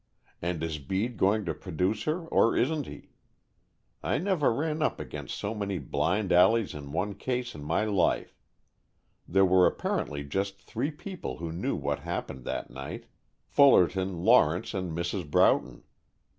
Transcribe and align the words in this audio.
And 0.41 0.63
is 0.63 0.79
Bede 0.79 1.15
going 1.15 1.45
to 1.45 1.53
produce 1.53 2.05
her 2.05 2.25
or 2.29 2.57
isn't 2.57 2.87
he? 2.87 3.09
I 4.01 4.17
never 4.17 4.51
ran 4.51 4.81
up 4.81 4.99
against 4.99 5.37
so 5.37 5.53
many 5.53 5.77
blind 5.77 6.31
alleys 6.31 6.73
in 6.73 6.91
one 6.91 7.13
case 7.13 7.53
in 7.53 7.63
my 7.63 7.85
life. 7.85 8.35
There 9.27 9.45
were 9.45 9.67
apparently 9.67 10.23
just 10.23 10.59
three 10.59 10.89
people 10.89 11.37
who 11.37 11.51
knew 11.51 11.75
what 11.75 11.99
happened 11.99 12.45
that 12.45 12.71
night, 12.71 13.05
Fullerton, 13.45 14.23
Lawrence, 14.25 14.73
and 14.73 14.91
Mrs. 14.97 15.29
Broughton. 15.29 15.83